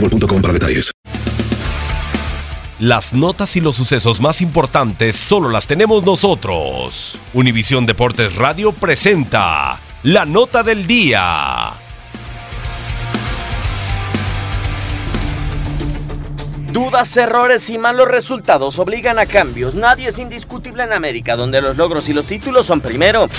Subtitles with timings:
[0.00, 0.92] boostmobile.com para detalles.
[2.78, 7.18] Las notas y los sucesos más importantes solo las tenemos nosotros.
[7.32, 11.72] Univisión Deportes Radio presenta la nota del día.
[16.70, 19.74] Dudas, errores y malos resultados obligan a cambios.
[19.74, 23.30] Nadie es indiscutible en América, donde los logros y los títulos son primero.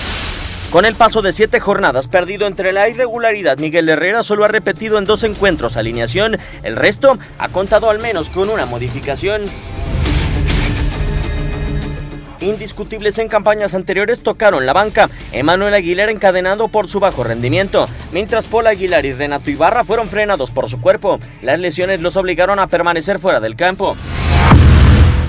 [0.72, 4.98] Con el paso de siete jornadas perdido entre la irregularidad, Miguel Herrera solo ha repetido
[4.98, 9.46] en dos encuentros alineación, el resto ha contado al menos con una modificación.
[12.42, 18.46] Indiscutibles en campañas anteriores tocaron la banca, Emanuel Aguilar encadenado por su bajo rendimiento, mientras
[18.46, 21.18] Paul Aguilar y Renato Ibarra fueron frenados por su cuerpo.
[21.42, 23.96] Las lesiones los obligaron a permanecer fuera del campo.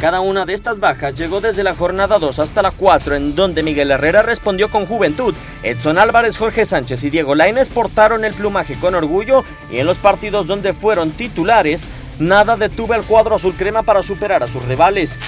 [0.01, 3.65] Cada una de estas bajas llegó desde la jornada 2 hasta la 4, en donde
[3.65, 5.35] Miguel Herrera respondió con juventud.
[5.65, 9.43] Edson Álvarez, Jorge Sánchez y Diego Lainez portaron el plumaje con orgullo
[9.73, 14.45] y en los partidos donde fueron titulares, nada detuvo al cuadro azul crema para superar
[14.45, 15.19] a sus rivales.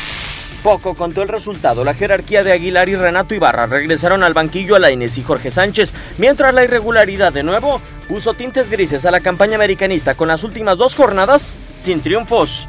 [0.63, 1.83] Poco contó el resultado.
[1.83, 5.93] La jerarquía de Aguilar y Renato Ibarra regresaron al banquillo a Lainez y Jorge Sánchez,
[6.17, 10.79] mientras la irregularidad de nuevo puso tintes grises a la campaña americanista con las últimas
[10.79, 12.69] dos jornadas sin triunfos.